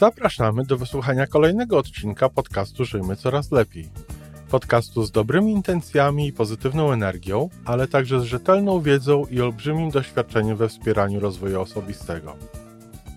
Zapraszamy 0.00 0.64
do 0.64 0.76
wysłuchania 0.76 1.26
kolejnego 1.26 1.78
odcinka 1.78 2.28
podcastu 2.28 2.84
Żyjmy 2.84 3.16
Coraz 3.16 3.52
Lepiej. 3.52 3.88
Podcastu 4.50 5.04
z 5.04 5.10
dobrymi 5.10 5.52
intencjami 5.52 6.26
i 6.26 6.32
pozytywną 6.32 6.92
energią, 6.92 7.48
ale 7.64 7.88
także 7.88 8.20
z 8.20 8.22
rzetelną 8.22 8.80
wiedzą 8.80 9.26
i 9.26 9.40
olbrzymim 9.40 9.90
doświadczeniem 9.90 10.56
we 10.56 10.68
wspieraniu 10.68 11.20
rozwoju 11.20 11.60
osobistego. 11.60 12.36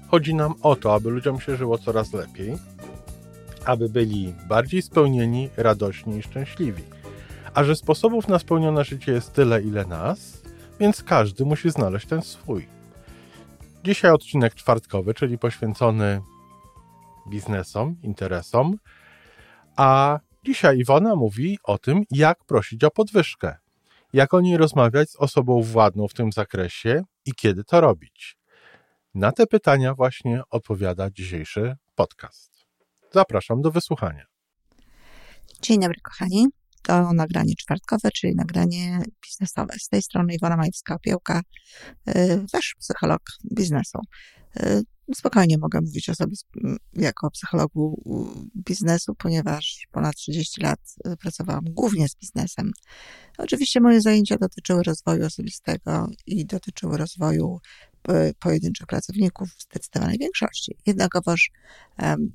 Chodzi 0.08 0.36
nam 0.36 0.54
o 0.62 0.76
to, 0.76 0.94
aby 0.94 1.09
ludziom 1.09 1.40
się 1.40 1.55
żyło 1.55 1.77
coraz 1.77 2.14
lepiej, 2.14 2.58
aby 3.66 3.90
byli 3.90 4.34
bardziej 4.48 4.81
spełnieni, 4.81 5.50
radośni 5.58 6.18
i 6.18 6.23
szczęśliwi. 6.23 6.84
A 7.54 7.63
że 7.63 7.76
sposobów 7.76 8.27
na 8.27 8.40
spełnione 8.40 8.84
życie 8.84 9.12
jest 9.12 9.34
tyle, 9.34 9.62
ile 9.62 9.86
nas, 9.86 10.41
więc 10.80 11.04
każdy 11.04 11.45
musi 11.45 11.70
znaleźć 11.70 12.08
ten 12.08 12.22
swój. 12.22 12.68
Dzisiaj 13.84 14.12
odcinek 14.12 14.55
czwartkowy, 14.55 15.13
czyli 15.13 15.38
poświęcony 15.38 16.22
biznesom, 17.30 17.95
interesom, 18.04 18.73
a 19.77 20.20
dzisiaj 20.45 20.77
Iwona 20.77 21.16
mówi 21.16 21.58
o 21.63 21.77
tym, 21.77 22.04
jak 22.12 22.46
prosić 22.46 22.84
o 22.84 22.91
podwyżkę, 22.91 23.55
jak 24.13 24.34
o 24.34 24.41
niej 24.41 24.58
rozmawiać 24.58 25.09
z 25.09 25.16
osobą 25.16 25.62
władną 25.62 26.08
w 26.08 26.13
tym 26.13 26.32
zakresie 26.32 27.04
i 27.26 27.34
kiedy 27.34 27.63
to 27.63 27.82
robić. 27.82 28.38
Na 29.16 29.32
te 29.32 29.48
pytania 29.48 29.94
właśnie 29.94 30.41
odpowiada 30.49 31.09
dzisiejszy 31.12 31.76
podcast. 31.96 32.52
Zapraszam 33.12 33.62
do 33.62 33.71
wysłuchania. 33.71 34.26
Dzień 35.62 35.80
dobry, 35.82 35.99
kochani. 36.04 36.48
To 36.82 37.13
nagranie 37.13 37.54
czwartkowe, 37.55 38.12
czyli 38.12 38.35
nagranie 38.35 39.01
biznesowe. 39.24 39.74
Z 39.79 39.88
tej 39.88 40.01
strony 40.01 40.34
Iwona 40.34 40.57
Majewska-Opiełka, 40.57 41.41
y, 42.10 42.46
wasz 42.54 42.76
psycholog 42.79 43.21
biznesu. 43.55 43.99
Y, 45.12 45.15
spokojnie 45.15 45.57
mogę 45.57 45.82
mówić 45.82 46.09
o 46.09 46.15
sobie 46.15 46.35
jako 46.93 47.32
psychologu 47.32 48.04
biznesu, 48.55 49.15
ponieważ 49.15 49.87
ponad 49.91 50.15
30 50.15 50.62
lat 50.62 50.79
y, 51.07 51.18
pracowałam 51.18 51.63
głównie 51.70 52.10
z 52.10 52.15
biznesem. 52.15 52.71
Oczywiście 53.37 53.79
moje 53.79 54.01
zajęcia 54.01 54.37
dotyczyły 54.37 54.84
rozwoju 54.84 55.26
osobistego 55.26 56.10
i 56.26 56.45
dotyczyły 56.45 56.98
rozwoju 56.98 57.60
pojedynczych 58.40 58.87
pracowników 58.87 59.49
w 59.49 59.63
zdecydowanej 59.63 60.18
większości. 60.18 60.77
Jednakowoż 60.85 61.51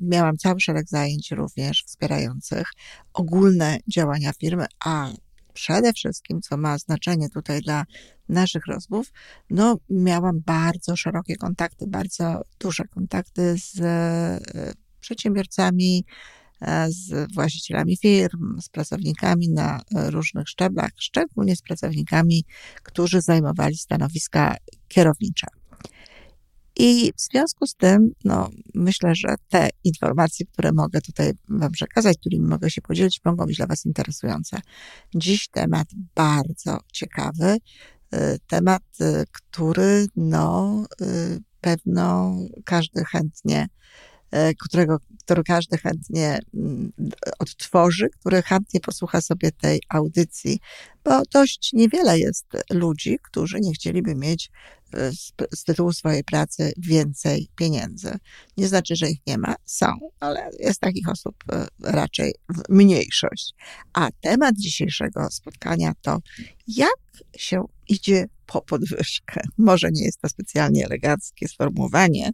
miałam 0.01 0.37
cały 0.37 0.61
szereg 0.61 0.89
zajęć 0.89 1.31
również 1.31 1.85
wspierających 1.87 2.69
ogólne 3.13 3.79
działania 3.89 4.33
firmy, 4.33 4.67
a 4.85 5.11
przede 5.59 5.93
wszystkim, 5.93 6.41
co 6.41 6.57
ma 6.57 6.79
znaczenie 6.79 7.29
tutaj 7.31 7.61
dla 7.61 7.85
naszych 8.29 8.67
rozmów, 8.67 9.13
no 9.51 9.77
miałam 9.91 10.41
bardzo 10.47 10.97
szerokie 10.97 11.37
kontakty, 11.37 11.87
bardzo 11.87 12.43
duże 12.61 12.85
kontakty 12.85 13.57
z 13.59 13.81
e, 13.81 14.73
przedsiębiorcami, 15.01 16.05
e, 16.61 16.87
z 16.91 17.33
właścicielami 17.35 17.97
firm, 17.97 18.61
z 18.61 18.69
pracownikami 18.69 19.49
na 19.49 19.81
różnych 19.95 20.49
szczeblach, 20.49 20.91
szczególnie 20.97 21.57
z 21.57 21.63
pracownikami, 21.63 22.45
którzy 22.83 23.21
zajmowali 23.21 23.77
stanowiska 23.77 24.57
kierownicze. 24.89 25.47
I 26.79 27.13
w 27.17 27.21
związku 27.21 27.67
z 27.67 27.75
tym, 27.75 28.11
no, 28.25 28.49
myślę, 28.75 29.15
że 29.15 29.35
te 29.49 29.69
informacje, 29.85 30.47
które 30.47 30.73
mogę 30.73 31.01
tutaj 31.01 31.33
Wam 31.49 31.73
przekazać, 31.73 32.19
którymi 32.19 32.47
mogę 32.47 32.71
się 32.71 32.83
podzielić, 32.83 33.21
mogą 33.25 33.47
być 33.47 33.57
dla 33.57 33.67
Was 33.67 33.87
interesujące. 33.87 34.61
Dziś 35.15 35.49
temat 35.49 35.89
bardzo 36.15 36.79
ciekawy, 36.93 37.57
y, 38.15 38.19
temat, 38.47 38.83
y, 39.01 39.25
który, 39.33 40.07
no, 40.17 40.85
y, 41.03 41.39
pewno 41.61 42.37
każdy 42.65 43.05
chętnie 43.05 43.69
którego, 44.65 44.99
który 45.25 45.43
każdy 45.43 45.79
chętnie 45.79 46.39
mm, 46.55 46.93
odtworzy, 47.39 48.09
który 48.21 48.43
chętnie 48.43 48.81
posłucha 48.81 49.21
sobie 49.21 49.53
tej 49.53 49.81
audycji, 49.89 50.59
bo 51.05 51.23
dość 51.33 51.73
niewiele 51.73 52.19
jest 52.19 52.47
ludzi, 52.71 53.19
którzy 53.23 53.61
nie 53.61 53.73
chcieliby 53.73 54.15
mieć 54.15 54.51
z, 54.93 55.33
z 55.55 55.65
tytułu 55.65 55.93
swojej 55.93 56.25
pracy 56.25 56.73
więcej 56.79 57.49
pieniędzy. 57.57 58.19
Nie 58.57 58.69
znaczy, 58.69 58.97
że 58.97 59.11
ich 59.11 59.19
nie 59.27 59.39
ma, 59.39 59.55
są, 59.65 59.87
ale 60.21 60.51
jest 60.61 60.81
takich 60.81 61.09
osób 61.09 61.35
e, 61.53 61.67
raczej 61.83 62.35
mniejszość. 62.69 63.55
A 63.93 64.09
temat 64.21 64.55
dzisiejszego 64.57 65.31
spotkania 65.31 65.93
to, 66.03 66.19
jak 66.67 66.99
się 67.37 67.65
idzie 67.89 68.27
po 68.47 68.63
podwyżkę. 68.63 69.41
Może 69.59 69.91
nie 69.93 70.05
jest 70.05 70.21
to 70.21 70.29
specjalnie 70.29 70.85
eleganckie 70.85 71.49
sformułowanie, 71.49 72.31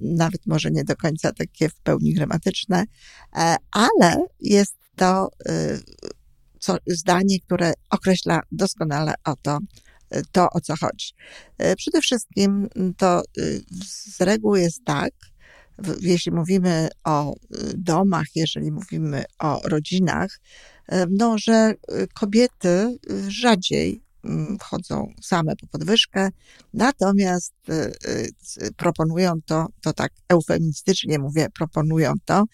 nawet 0.00 0.46
może 0.46 0.70
nie 0.70 0.84
do 0.84 0.96
końca 0.96 1.32
takie 1.32 1.68
w 1.68 1.74
pełni 1.74 2.14
gramatyczne, 2.14 2.84
e, 3.36 3.56
ale 3.70 4.16
jest 4.40 4.76
to 4.96 5.30
zdanie, 6.86 7.40
które 7.40 7.72
określa 7.90 8.40
doskonale 8.52 9.14
o 9.24 9.36
to, 10.32 10.44
y, 10.44 10.48
o 10.52 10.60
co 10.60 10.76
chodzi. 10.76 11.12
E, 11.58 11.76
przede 11.76 12.00
wszystkim 12.00 12.68
to 12.96 13.22
y, 13.38 13.60
z 13.84 14.20
reguły 14.20 14.60
jest 14.60 14.84
tak, 14.84 15.12
jeśli 16.00 16.32
mówimy 16.32 16.88
o 17.04 17.34
domach, 17.74 18.26
jeżeli 18.34 18.72
mówimy 18.72 19.24
o 19.38 19.60
rodzinach, 19.64 20.40
no, 21.10 21.38
że 21.38 21.74
kobiety 22.14 22.98
rzadziej 23.28 24.04
Mm, 24.04 24.13
chodzą 24.62 25.12
same 25.22 25.56
po 25.56 25.66
podwyżkę, 25.66 26.28
natomiast 26.74 27.54
y, 27.68 27.92
y, 28.62 28.72
proponują 28.76 29.32
to, 29.46 29.66
to 29.80 29.92
tak 29.92 30.12
eufemistycznie 30.28 31.18
mówię, 31.18 31.48
proponują 31.54 32.12
to 32.24 32.44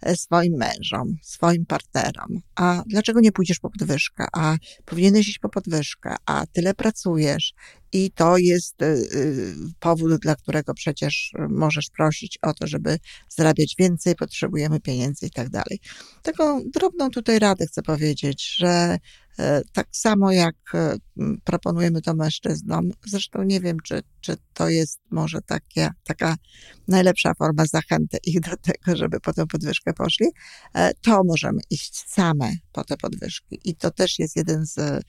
e, 0.00 0.16
swoim 0.16 0.52
mężom, 0.56 1.16
swoim 1.22 1.66
partnerom. 1.66 2.28
A 2.54 2.82
dlaczego 2.86 3.20
nie 3.20 3.32
pójdziesz 3.32 3.58
po 3.58 3.70
podwyżkę? 3.70 4.26
A 4.32 4.56
powinieneś 4.84 5.28
iść 5.28 5.38
po 5.38 5.48
podwyżkę, 5.48 6.16
a 6.26 6.46
tyle 6.52 6.74
pracujesz 6.74 7.54
i 7.92 8.10
to 8.10 8.38
jest 8.38 8.82
y, 8.82 9.54
powód, 9.80 10.20
dla 10.20 10.36
którego 10.36 10.74
przecież 10.74 11.32
możesz 11.48 11.90
prosić 11.90 12.38
o 12.42 12.54
to, 12.54 12.66
żeby 12.66 12.98
zarabiać 13.28 13.74
więcej, 13.78 14.14
potrzebujemy 14.14 14.80
pieniędzy 14.80 15.26
i 15.26 15.30
tak 15.30 15.48
dalej. 15.48 15.80
Taką 16.22 16.62
drobną 16.74 17.10
tutaj 17.10 17.38
radę 17.38 17.66
chcę 17.66 17.82
powiedzieć, 17.82 18.56
że 18.56 18.98
tak 19.72 19.86
samo 19.92 20.32
jak 20.32 20.56
e, 20.74 20.96
proponujemy 21.44 22.02
to 22.02 22.14
mężczyznom, 22.14 22.90
zresztą 23.06 23.42
nie 23.42 23.60
wiem, 23.60 23.76
czy, 23.84 24.02
czy 24.20 24.36
to 24.54 24.68
jest 24.68 25.00
może 25.10 25.42
takie, 25.42 25.90
taka 26.04 26.36
najlepsza 26.88 27.34
forma 27.34 27.66
zachęty 27.66 28.18
ich 28.24 28.40
do 28.40 28.56
tego, 28.56 28.96
żeby 28.96 29.20
po 29.20 29.32
tę 29.32 29.46
podwyżkę 29.46 29.92
poszli, 29.92 30.26
e, 30.74 30.94
to 30.94 31.24
możemy 31.24 31.60
iść 31.70 32.04
same 32.06 32.52
po 32.72 32.84
te 32.84 32.96
podwyżki. 32.96 33.60
I 33.64 33.76
to 33.76 33.90
też 33.90 34.18
jest 34.18 34.36
jeden 34.36 34.66
z 34.66 35.04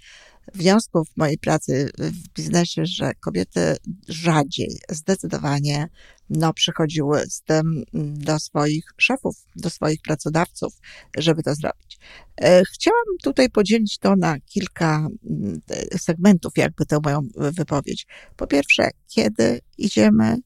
wniosków 0.54 1.08
mojej 1.16 1.38
pracy 1.38 1.90
w 1.98 2.30
biznesie, 2.34 2.86
że 2.86 3.14
kobiety 3.14 3.76
rzadziej, 4.08 4.80
zdecydowanie, 4.90 5.88
no, 6.30 6.54
przychodziły 6.54 7.24
z 7.30 7.42
tym 7.42 7.84
do 7.94 8.40
swoich 8.40 8.86
szefów, 8.98 9.36
do 9.56 9.70
swoich 9.70 10.02
pracodawców, 10.02 10.74
żeby 11.18 11.44
to 11.44 11.56
zrobić. 11.56 12.00
E, 12.42 12.64
chciałam 12.74 13.06
tutaj 13.24 13.50
podzielić 13.50 13.98
to 13.98 14.16
na 14.16 14.40
kilka 14.40 15.08
mm, 15.30 15.62
segmentów, 15.98 16.54
jakby 16.58 16.86
tę 16.86 17.00
moją 17.04 17.22
wypowiedź. 17.36 18.08
Po 18.36 18.48
pierwsze, 18.48 18.90
kiedy 19.08 19.62
idziemy, 19.78 20.38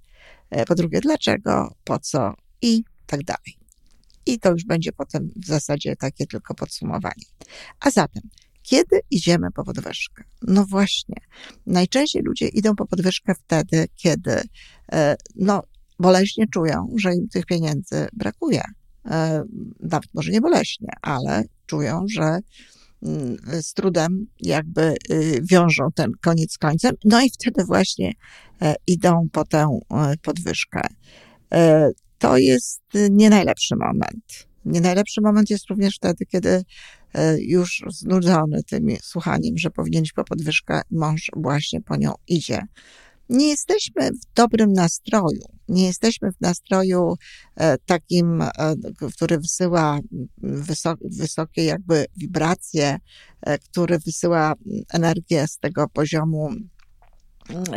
e, 0.50 0.66
po 0.66 0.76
drugie, 0.76 1.02
dlaczego, 1.02 1.76
po 1.84 2.00
co 2.00 2.34
i 2.62 2.84
tak 3.06 3.24
dalej. 3.24 3.60
I 4.26 4.40
to 4.40 4.52
już 4.52 4.66
będzie 4.66 4.92
potem 4.92 5.30
w 5.36 5.46
zasadzie 5.46 5.96
takie 5.96 6.28
tylko 6.28 6.54
podsumowanie. 6.56 7.26
A 7.80 7.92
zatem, 7.92 8.24
kiedy 8.70 9.00
idziemy 9.12 9.48
po 9.52 9.64
podwyżkę? 9.64 10.24
No 10.42 10.66
właśnie, 10.66 11.16
najczęściej 11.66 12.22
ludzie 12.22 12.48
idą 12.48 12.76
po 12.76 12.86
podwyżkę 12.86 13.34
wtedy, 13.36 13.88
kiedy 13.96 14.42
e, 14.92 15.16
no, 15.36 15.64
boleśnie 16.00 16.46
czują, 16.48 16.88
że 16.98 17.14
im 17.14 17.28
tych 17.30 17.46
pieniędzy 17.46 18.08
brakuje. 18.14 18.62
E, 19.06 19.44
nawet 19.80 20.10
może 20.14 20.32
nie 20.32 20.42
boleśnie, 20.42 20.90
ale 21.02 21.44
czują, 21.66 22.06
że 22.12 22.40
mm, 23.04 23.38
z 23.62 23.74
trudem 23.74 24.26
jakby 24.40 24.96
y, 25.12 25.42
wiążą 25.52 25.88
ten 25.96 26.12
koniec 26.22 26.54
z 26.54 26.58
końcem, 26.58 26.96
no 27.06 27.22
i 27.22 27.30
wtedy 27.30 27.66
właśnie 27.66 28.12
e, 28.62 28.76
idą 28.88 29.28
po 29.32 29.46
tę 29.46 29.80
podwyżkę. 30.22 30.82
To 32.18 32.38
jest 32.38 32.82
nie 33.10 33.30
najlepszy 33.30 33.76
moment. 33.76 34.48
Nie 34.66 34.82
najlepszy 34.82 35.22
moment 35.22 35.50
jest 35.50 35.70
również 35.70 35.96
wtedy, 35.96 36.26
kiedy 36.26 36.64
już 37.40 37.84
znudzony 37.88 38.64
tym 38.64 38.88
słuchaniem, 39.02 39.58
że 39.58 39.70
powinien 39.70 40.04
po 40.16 40.24
podwyżkę, 40.24 40.82
mąż 40.92 41.32
właśnie 41.36 41.82
po 41.82 41.96
nią 41.96 42.14
idzie. 42.28 42.62
Nie 43.30 43.48
jesteśmy 43.48 44.12
w 44.12 44.34
dobrym 44.36 44.74
nastroju. 44.74 45.42
Nie 45.68 45.86
jesteśmy 45.86 46.32
w 46.32 46.42
nastroju 46.42 47.16
e, 47.56 47.78
takim, 47.78 48.42
e, 48.42 48.50
który 49.16 49.40
wysyła 49.40 50.00
wysokie 51.02 51.64
jakby 51.64 52.06
wibracje, 52.18 53.00
który 53.64 54.00
wysyła 54.00 54.54
energię 54.94 55.48
z 55.48 55.58
tego 55.58 55.88
poziomu 55.88 56.50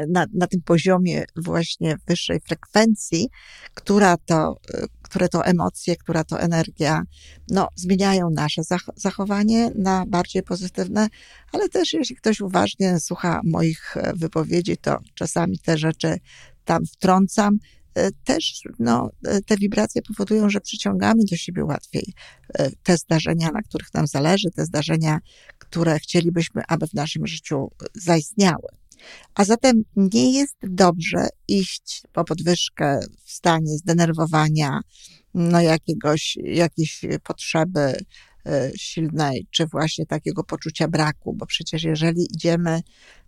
na, 0.08 0.26
na 0.34 0.46
tym 0.46 0.62
poziomie 0.62 1.24
właśnie 1.36 1.96
wyższej 2.06 2.40
frekwencji, 2.40 3.28
która 3.74 4.16
to, 4.16 4.56
które 5.02 5.28
to 5.28 5.44
emocje, 5.44 5.96
która 5.96 6.24
to 6.24 6.40
energia, 6.40 7.02
no, 7.50 7.68
zmieniają 7.76 8.30
nasze 8.30 8.62
zachowanie 8.96 9.70
na 9.74 10.04
bardziej 10.06 10.42
pozytywne, 10.42 11.08
ale 11.52 11.68
też 11.68 11.92
jeśli 11.92 12.16
ktoś 12.16 12.40
uważnie 12.40 13.00
słucha 13.00 13.40
moich 13.44 13.94
wypowiedzi, 14.14 14.76
to 14.76 14.98
czasami 15.14 15.58
te 15.58 15.78
rzeczy 15.78 16.16
tam 16.64 16.86
wtrącam, 16.86 17.58
E, 17.94 18.10
też 18.24 18.62
no, 18.78 19.10
e, 19.26 19.40
te 19.40 19.56
wibracje 19.56 20.02
powodują, 20.02 20.50
że 20.50 20.60
przyciągamy 20.60 21.22
do 21.30 21.36
siebie 21.36 21.64
łatwiej 21.64 22.14
e, 22.54 22.70
te 22.82 22.96
zdarzenia, 22.96 23.50
na 23.50 23.62
których 23.62 23.94
nam 23.94 24.06
zależy, 24.06 24.50
te 24.50 24.64
zdarzenia, 24.64 25.18
które 25.58 25.98
chcielibyśmy, 25.98 26.62
aby 26.68 26.86
w 26.86 26.94
naszym 26.94 27.26
życiu 27.26 27.70
zaistniały. 27.94 28.68
A 29.34 29.44
zatem 29.44 29.82
nie 29.96 30.32
jest 30.32 30.56
dobrze 30.62 31.28
iść 31.48 32.02
po 32.12 32.24
podwyżkę 32.24 33.00
w 33.24 33.30
stanie 33.30 33.78
zdenerwowania, 33.78 34.80
no 35.34 35.60
jakiegoś, 35.60 36.38
jakiejś 36.44 37.00
potrzeby 37.24 37.94
silnej, 38.76 39.46
czy 39.50 39.66
właśnie 39.66 40.06
takiego 40.06 40.44
poczucia 40.44 40.88
braku, 40.88 41.34
bo 41.34 41.46
przecież 41.46 41.82
jeżeli 41.82 42.26
idziemy 42.34 42.80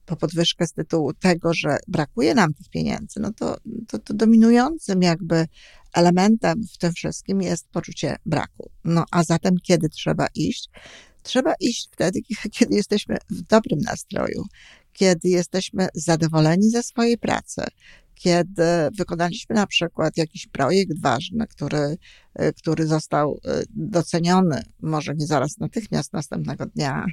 po 0.06 0.16
podwyżkę 0.16 0.66
z 0.66 0.72
tytułu 0.72 1.14
tego, 1.14 1.54
że 1.54 1.76
brakuje 1.88 2.34
nam 2.34 2.54
tych 2.54 2.68
pieniędzy, 2.68 3.20
no 3.20 3.32
to, 3.32 3.56
to, 3.88 3.98
to 3.98 4.14
dominującym 4.14 5.02
jakby 5.02 5.46
elementem 5.94 6.62
w 6.74 6.78
tym 6.78 6.92
wszystkim 6.92 7.42
jest 7.42 7.68
poczucie 7.68 8.16
braku. 8.26 8.70
No 8.84 9.04
a 9.10 9.24
zatem 9.24 9.54
kiedy 9.62 9.88
trzeba 9.88 10.26
iść? 10.34 10.70
Trzeba 11.22 11.54
iść 11.60 11.88
wtedy, 11.92 12.20
kiedy 12.58 12.74
jesteśmy 12.76 13.16
w 13.30 13.42
dobrym 13.42 13.78
nastroju, 13.78 14.44
kiedy 14.94 15.28
jesteśmy 15.28 15.88
zadowoleni 15.94 16.70
ze 16.70 16.82
swojej 16.82 17.18
pracy, 17.18 17.62
kiedy 18.14 18.64
wykonaliśmy 18.98 19.54
na 19.54 19.66
przykład 19.66 20.16
jakiś 20.16 20.46
projekt 20.46 21.00
ważny, 21.00 21.46
który, 21.46 21.96
e, 22.34 22.52
który 22.52 22.86
został 22.86 23.40
e, 23.44 23.62
doceniony, 23.70 24.62
może 24.82 25.14
nie 25.14 25.26
zaraz 25.26 25.58
natychmiast 25.58 26.12
następnego 26.12 26.66
dnia, 26.66 27.06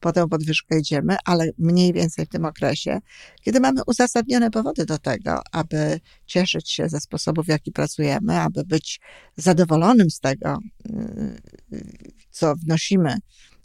potem 0.00 0.28
podwyżkę 0.28 0.78
idziemy, 0.78 1.16
ale 1.24 1.50
mniej 1.58 1.92
więcej 1.92 2.26
w 2.26 2.28
tym 2.28 2.44
okresie, 2.44 2.98
kiedy 3.42 3.60
mamy 3.60 3.80
uzasadnione 3.86 4.50
powody 4.50 4.86
do 4.86 4.98
tego, 4.98 5.40
aby 5.52 6.00
cieszyć 6.26 6.70
się 6.70 6.88
ze 6.88 7.00
sposobu, 7.00 7.42
w 7.42 7.48
jaki 7.48 7.72
pracujemy, 7.72 8.40
aby 8.40 8.64
być 8.64 9.00
zadowolonym 9.36 10.10
z 10.10 10.20
tego, 10.20 10.58
e, 10.88 11.38
co 12.30 12.54
wnosimy 12.56 13.16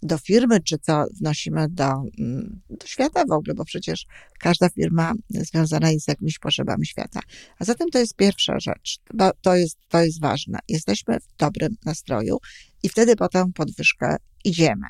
do 0.03 0.17
firmy, 0.17 0.59
czy 0.59 0.77
co 0.77 1.05
wnosimy 1.21 1.67
do, 1.69 2.03
mm, 2.19 2.61
do 2.69 2.87
świata 2.87 3.23
w 3.29 3.31
ogóle, 3.31 3.53
bo 3.53 3.65
przecież 3.65 4.05
każda 4.39 4.69
firma 4.69 5.13
związana 5.29 5.91
jest 5.91 6.05
z 6.05 6.07
jakimiś 6.07 6.39
potrzebami 6.39 6.85
świata. 6.85 7.19
A 7.59 7.65
zatem 7.65 7.89
to 7.89 7.99
jest 7.99 8.15
pierwsza 8.15 8.59
rzecz. 8.59 8.99
To 9.41 9.55
jest, 9.55 9.77
to 9.89 10.01
jest 10.01 10.21
ważne. 10.21 10.59
Jesteśmy 10.69 11.19
w 11.19 11.37
dobrym 11.37 11.75
nastroju 11.85 12.37
i 12.83 12.89
wtedy 12.89 13.15
potem 13.15 13.53
podwyżkę 13.53 14.15
idziemy. 14.43 14.87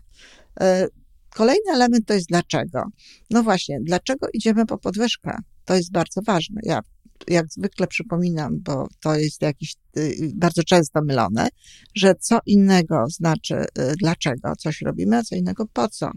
E, 0.59 0.87
kolejny 1.29 1.71
element 1.73 2.07
to 2.07 2.13
jest 2.13 2.27
dlaczego. 2.27 2.83
No 3.29 3.43
właśnie, 3.43 3.79
dlaczego 3.81 4.27
idziemy 4.33 4.65
po 4.65 4.77
podwyżkę? 4.77 5.37
To 5.65 5.75
jest 5.75 5.91
bardzo 5.91 6.21
ważne. 6.21 6.61
Ja 6.63 6.79
jak 7.27 7.45
zwykle 7.49 7.87
przypominam, 7.87 8.59
bo 8.59 8.87
to 8.99 9.15
jest 9.15 9.41
jakiś 9.41 9.75
y, 9.97 10.31
bardzo 10.35 10.63
często 10.63 11.01
mylone, 11.01 11.47
że 11.95 12.15
co 12.15 12.39
innego 12.45 13.05
znaczy 13.09 13.55
y, 13.55 13.65
dlaczego 13.97 14.55
coś 14.55 14.81
robimy, 14.81 15.17
a 15.17 15.23
co 15.23 15.35
innego 15.35 15.65
po 15.73 15.89
co. 15.89 16.11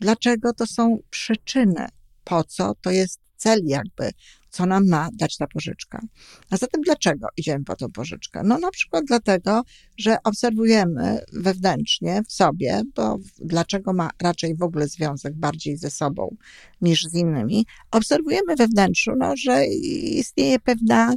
Dlaczego 0.00 0.52
to 0.52 0.66
są 0.66 0.98
przyczyny, 1.10 1.86
po 2.24 2.44
co? 2.44 2.72
To 2.80 2.90
jest 2.90 3.20
cel 3.36 3.60
jakby, 3.64 4.10
co 4.54 4.66
nam 4.66 4.88
ma 4.88 5.08
dać 5.12 5.36
ta 5.36 5.46
pożyczka. 5.46 6.00
A 6.50 6.56
zatem 6.56 6.80
dlaczego 6.80 7.26
idziemy 7.36 7.64
po 7.64 7.76
tą 7.76 7.90
pożyczkę? 7.92 8.42
No 8.44 8.58
na 8.58 8.70
przykład 8.70 9.04
dlatego, 9.04 9.62
że 9.98 10.16
obserwujemy 10.24 11.18
wewnętrznie 11.32 12.22
w 12.28 12.32
sobie, 12.32 12.82
bo 12.96 13.18
dlaczego 13.38 13.92
ma 13.92 14.10
raczej 14.22 14.56
w 14.56 14.62
ogóle 14.62 14.88
związek 14.88 15.34
bardziej 15.34 15.76
ze 15.76 15.90
sobą 15.90 16.36
niż 16.80 17.04
z 17.04 17.14
innymi, 17.14 17.66
obserwujemy 17.90 18.56
we 18.56 18.66
wnętrzu, 18.66 19.12
no, 19.18 19.36
że 19.36 19.66
istnieje 19.66 20.58
pewna 20.58 21.12
y, 21.12 21.16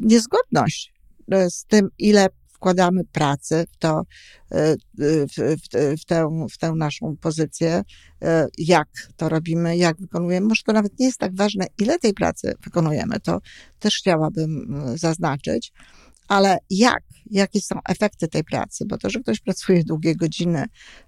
niezgodność 0.00 0.92
y, 1.34 1.50
z 1.50 1.64
tym, 1.64 1.88
ile 1.98 2.28
wkładamy 2.58 3.04
pracę 3.04 3.64
w 3.72 3.76
to, 3.76 4.02
e, 4.52 4.76
w, 4.98 5.32
w, 5.36 6.00
w, 6.00 6.04
tę, 6.04 6.28
w 6.52 6.58
tę 6.58 6.72
naszą 6.76 7.16
pozycję, 7.20 7.82
e, 8.22 8.46
jak 8.58 8.88
to 9.16 9.28
robimy, 9.28 9.76
jak 9.76 10.00
wykonujemy. 10.00 10.46
Może 10.46 10.62
to 10.66 10.72
nawet 10.72 10.98
nie 10.98 11.06
jest 11.06 11.18
tak 11.18 11.36
ważne, 11.36 11.66
ile 11.78 11.98
tej 11.98 12.14
pracy 12.14 12.54
wykonujemy, 12.64 13.20
to 13.20 13.40
też 13.78 13.96
chciałabym 13.96 14.82
zaznaczyć, 14.94 15.72
ale 16.28 16.58
jak, 16.70 17.02
jakie 17.30 17.60
są 17.60 17.78
efekty 17.88 18.28
tej 18.28 18.44
pracy, 18.44 18.84
bo 18.86 18.98
to, 18.98 19.10
że 19.10 19.20
ktoś 19.20 19.40
pracuje 19.40 19.84
długie 19.84 20.16
godziny, 20.16 20.64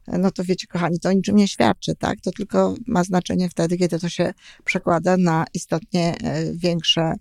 e, 0.09 0.19
no 0.19 0.31
to 0.31 0.45
wiecie, 0.45 0.67
kochani, 0.67 1.01
to 1.01 1.13
niczym 1.13 1.37
nie 1.37 1.49
świadczy, 1.49 1.95
tak? 1.95 2.21
To 2.21 2.31
tylko 2.31 2.75
ma 2.87 3.05
znaczenie 3.05 3.49
wtedy, 3.49 3.77
kiedy 3.77 3.99
to 3.99 4.09
się 4.09 4.35
przekłada 4.65 5.17
na 5.17 5.45
istotnie 5.55 6.15
większe 6.55 7.13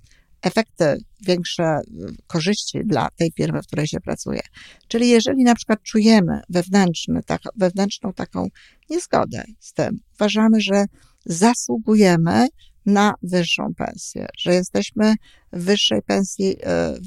efekty, 0.42 0.98
większe 1.22 1.64
y, 1.64 2.16
korzyści 2.28 2.80
dla 2.86 3.08
tej 3.16 3.32
firmy, 3.38 3.62
w 3.62 3.68
której 3.68 3.88
się 3.88 4.00
pracuje. 4.00 4.42
Czyli 4.88 5.10
jeżeli 5.10 5.44
na 5.44 5.56
przykład 5.56 5.84
czujemy 5.84 6.42
wewnętrzny, 6.50 7.24
tak, 7.26 7.42
wewnętrzną 7.56 8.14
taką 8.14 8.48
niezgodę 8.90 9.44
z 9.60 9.74
tym, 9.74 10.00
uważamy, 10.16 10.62
że 10.62 10.86
zasługujemy 11.26 12.48
na 12.86 13.14
wyższą 13.24 13.74
pensję, 13.78 14.28
że 14.38 14.54
jesteśmy 14.54 15.16
wyższej 15.52 16.02
pensji 16.02 16.52
y, 16.52 16.60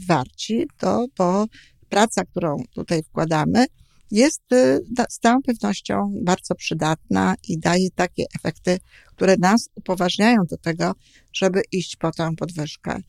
warci, 0.07 0.67
to 0.79 1.07
bo 1.19 1.47
praca, 1.89 2.25
którą 2.25 2.57
tutaj 2.75 3.03
wkładamy, 3.03 3.67
jest 4.13 4.53
y, 4.53 4.81
z 5.09 5.19
całą 5.19 5.43
pewnością 5.43 6.15
bardzo 6.23 6.55
przydatna 6.55 7.35
i 7.49 7.59
daje 7.59 7.91
takie 7.91 8.25
efekty, 8.39 8.79
które 9.07 9.37
nas 9.37 9.69
upoważniają 9.75 10.37
do 10.51 10.57
tego, 10.57 10.93
żeby 11.33 11.63
iść 11.73 11.97
po 11.97 12.13
tą 12.13 12.37
podwyżkę. 12.37 13.01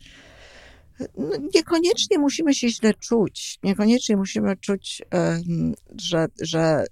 No, 1.18 1.30
niekoniecznie 1.56 2.20
musimy 2.20 2.54
się 2.54 2.70
źle 2.70 2.94
czuć, 2.94 3.60
niekoniecznie 3.64 4.18
musimy 4.18 4.58
czuć, 4.58 5.02
że, 6.02 6.28
że 6.42 6.86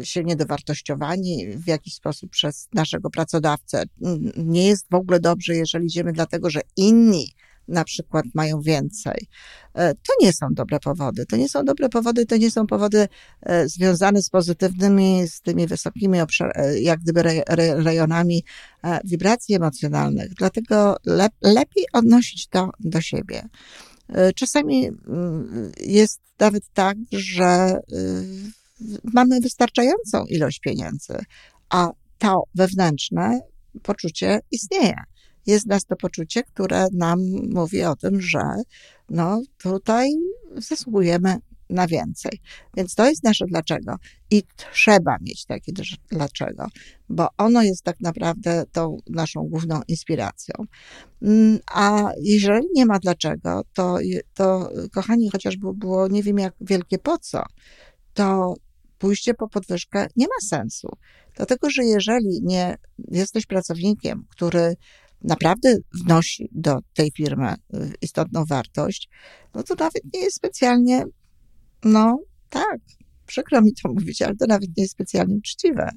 y, 0.00 0.04
się 0.06 0.24
niedowartościowani 0.24 1.46
w 1.48 1.66
jakiś 1.66 1.94
sposób 1.94 2.30
przez 2.30 2.68
naszego 2.72 3.10
pracodawcę. 3.10 3.84
Nie 4.36 4.66
jest 4.66 4.86
w 4.90 4.94
ogóle 4.94 5.20
dobrze, 5.20 5.54
jeżeli 5.54 5.86
idziemy 5.86 6.12
dlatego, 6.12 6.50
że 6.50 6.60
inni 6.76 7.26
na 7.68 7.84
przykład 7.84 8.24
mają 8.34 8.60
więcej. 8.60 9.28
E, 9.74 9.94
to 9.94 10.12
nie 10.20 10.32
są 10.32 10.46
dobre 10.50 10.80
powody. 10.80 11.26
To 11.26 11.36
nie 11.36 11.48
są 11.48 11.64
dobre 11.64 11.88
powody, 11.88 12.26
to 12.26 12.36
nie 12.36 12.50
są 12.50 12.66
powody 12.66 13.08
e, 13.42 13.68
związane 13.68 14.22
z 14.22 14.30
pozytywnymi, 14.30 15.28
z 15.28 15.40
tymi 15.40 15.66
wysokimi, 15.66 16.18
e, 16.18 16.80
jak 16.80 17.00
gdyby 17.00 17.22
rejonami 17.76 18.44
wibracji 19.04 19.54
emocjonalnych. 19.54 20.34
Dlatego 20.34 20.96
lepiej 21.42 21.84
odnosić 21.92 22.46
to 22.46 22.70
do 22.80 23.00
siebie. 23.00 23.48
Czasami 24.36 24.86
mm, 24.86 25.72
jest 25.80 26.20
nawet 26.38 26.62
tak, 26.74 26.96
że 27.12 27.80
mamy 29.04 29.40
wystarczającą 29.40 30.24
ilość 30.28 30.60
pieniędzy, 30.60 31.18
a 31.68 31.90
to 32.18 32.42
wewnętrzne 32.54 33.40
poczucie 33.82 34.40
istnieje 34.50 34.96
jest 35.46 35.66
nas 35.66 35.84
to 35.84 35.96
poczucie, 35.96 36.42
które 36.42 36.86
nam 36.92 37.20
mówi 37.50 37.82
o 37.82 37.96
tym, 37.96 38.20
że 38.20 38.42
no 39.10 39.42
tutaj 39.58 40.10
zasługujemy 40.56 41.36
na 41.70 41.86
więcej. 41.86 42.40
Więc 42.76 42.94
to 42.94 43.08
jest 43.08 43.24
nasze 43.24 43.46
dlaczego. 43.46 43.96
I 44.30 44.42
trzeba 44.56 45.16
mieć 45.20 45.44
takie 45.44 45.72
dlaczego, 46.10 46.66
bo 47.08 47.28
ono 47.38 47.62
jest 47.62 47.82
tak 47.82 48.00
naprawdę 48.00 48.64
tą 48.72 48.96
naszą 49.10 49.42
główną 49.42 49.80
inspiracją. 49.88 50.54
Mm, 51.22 51.58
a 51.72 52.10
jeżeli 52.22 52.66
nie 52.74 52.86
ma 52.86 52.98
dlaczego, 52.98 53.62
to, 53.72 53.98
to 54.34 54.70
kochani, 54.92 55.30
chociażby 55.30 55.74
było 55.74 56.08
nie 56.08 56.22
wiem 56.22 56.38
jak 56.38 56.54
wielkie 56.60 56.98
po 56.98 57.18
co, 57.18 57.42
to 58.14 58.54
pójście 58.98 59.34
po 59.34 59.48
podwyżkę 59.48 60.06
nie 60.16 60.26
ma 60.26 60.48
sensu. 60.48 60.88
Dlatego, 61.34 61.70
że 61.70 61.84
jeżeli 61.84 62.42
nie 62.42 62.76
jesteś 63.10 63.46
pracownikiem, 63.46 64.24
który 64.30 64.76
naprawdę 65.24 65.76
wnosi 66.04 66.48
do 66.52 66.78
tej 66.94 67.10
firmy 67.16 67.54
y, 67.54 67.92
istotną 68.02 68.44
wartość, 68.44 69.08
no 69.54 69.62
to 69.62 69.74
nawet 69.74 70.02
nie 70.14 70.20
jest 70.20 70.36
specjalnie, 70.36 71.04
no 71.84 72.18
tak, 72.50 72.78
przykro 73.26 73.62
mi 73.62 73.72
to 73.74 73.88
mówić, 73.94 74.22
ale 74.22 74.36
to 74.36 74.46
nawet 74.46 74.68
nie 74.76 74.82
jest 74.82 74.92
specjalnie 74.92 75.36
uczciwe. 75.36 75.90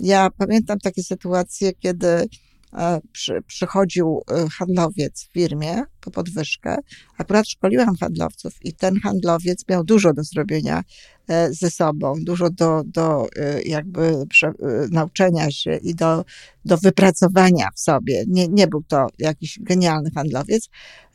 Ja 0.00 0.30
pamiętam 0.38 0.78
takie 0.78 1.02
sytuacje, 1.02 1.72
kiedy 1.72 2.28
e, 2.72 3.00
przy, 3.12 3.42
przychodził 3.46 4.22
e, 4.30 4.48
handlowiec 4.48 5.24
w 5.24 5.32
firmie 5.32 5.82
po 6.00 6.10
podwyżkę. 6.10 6.76
Akurat 7.18 7.48
szkoliłam 7.48 7.96
handlowców 8.00 8.52
i 8.64 8.72
ten 8.72 9.00
handlowiec 9.00 9.64
miał 9.68 9.84
dużo 9.84 10.12
do 10.12 10.24
zrobienia 10.24 10.82
e, 11.28 11.52
ze 11.52 11.70
sobą, 11.70 12.14
dużo 12.20 12.50
do, 12.50 12.82
do 12.84 13.26
e, 13.36 13.62
jakby 13.62 14.02
e, 14.02 14.52
nauczenia 14.90 15.50
się 15.50 15.76
i 15.76 15.94
do, 15.94 16.24
do 16.64 16.76
wypracowania 16.76 17.68
w 17.74 17.80
sobie. 17.80 18.24
Nie, 18.28 18.48
nie 18.48 18.66
był 18.66 18.82
to 18.82 19.06
jakiś 19.18 19.58
genialny 19.62 20.10
handlowiec. 20.10 20.68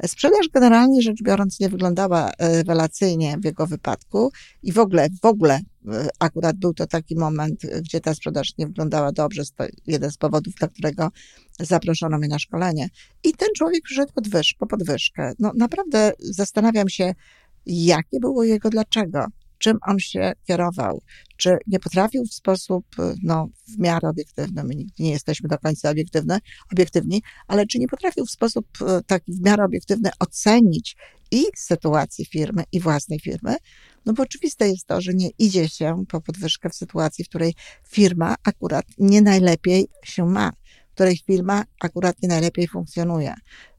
Sprzedaż 0.05 0.49
generalnie 0.53 1.01
rzecz 1.01 1.23
biorąc 1.23 1.59
nie 1.59 1.69
wyglądała 1.69 2.31
rewelacyjnie 2.39 3.37
w 3.41 3.45
jego 3.45 3.67
wypadku 3.67 4.31
i 4.63 4.71
w 4.71 4.79
ogóle, 4.79 5.07
w 5.21 5.25
ogóle 5.25 5.59
akurat 6.19 6.57
był 6.57 6.73
to 6.73 6.87
taki 6.87 7.15
moment, 7.15 7.61
gdzie 7.81 8.01
ta 8.01 8.13
sprzedaż 8.13 8.57
nie 8.57 8.67
wyglądała 8.67 9.11
dobrze. 9.11 9.43
Jeden 9.87 10.11
z 10.11 10.17
powodów, 10.17 10.53
dla 10.53 10.67
którego 10.67 11.09
zaproszono 11.59 12.17
mnie 12.17 12.27
na 12.27 12.39
szkolenie. 12.39 12.89
I 13.23 13.33
ten 13.33 13.49
człowiek 13.57 13.83
przyszedł 13.83 14.13
podwyż, 14.13 14.55
po 14.59 14.67
podwyżkę. 14.77 15.33
No 15.39 15.51
naprawdę 15.55 16.11
zastanawiam 16.19 16.89
się, 16.89 17.13
jakie 17.65 18.19
było 18.19 18.43
jego 18.43 18.69
dlaczego, 18.69 19.25
czym 19.57 19.77
on 19.87 19.99
się 19.99 20.33
kierował, 20.47 21.01
czy 21.37 21.57
nie 21.67 21.79
potrafił 21.79 22.25
w 22.25 22.33
sposób, 22.33 22.85
no, 23.23 23.47
w 23.67 23.79
miarę 23.79 24.09
obiektywny, 24.09 24.63
my 24.63 24.73
nie 24.99 25.11
jesteśmy 25.11 25.49
do 25.49 25.57
końca 25.57 25.89
obiektywne, 25.89 26.39
obiektywni, 26.73 27.21
ale 27.47 27.65
czy 27.65 27.79
nie 27.79 27.87
potrafił 27.87 28.25
w 28.25 28.31
sposób 28.31 28.67
e, 28.81 29.01
taki 29.07 29.33
w 29.33 29.41
miarę 29.41 29.65
obiektywny 29.65 30.09
ocenić 30.19 30.95
i 31.31 31.43
sytuacji 31.55 32.25
firmy, 32.25 32.63
i 32.71 32.79
własnej 32.79 33.19
firmy, 33.19 33.55
no 34.05 34.13
bo 34.13 34.23
oczywiste 34.23 34.69
jest 34.69 34.87
to, 34.87 35.01
że 35.01 35.13
nie 35.13 35.29
idzie 35.39 35.69
się 35.69 36.03
po 36.09 36.21
podwyżkę 36.21 36.69
w 36.69 36.75
sytuacji, 36.75 37.25
w 37.25 37.29
której 37.29 37.53
firma 37.89 38.35
akurat 38.43 38.85
nie 38.97 39.21
najlepiej 39.21 39.87
się 40.03 40.25
ma 40.25 40.51
której 40.95 41.17
firma 41.17 41.63
akurat 41.81 42.21
nie 42.21 42.29
najlepiej 42.29 42.67
funkcjonuje. 42.67 43.33